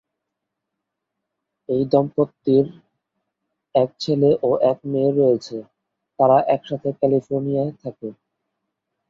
এই 1.69 1.83
দম্পতির 1.91 2.65
এক 3.75 3.89
ছেলে 3.99 4.29
ও 4.43 4.49
এক 4.71 4.77
মেয়ে 4.91 5.11
রয়েছে, 5.11 5.57
তারা 6.19 6.37
একসাথে 6.55 6.89
ক্যালিফোর্নিয়ায় 6.99 7.73
থাকে। 7.83 8.09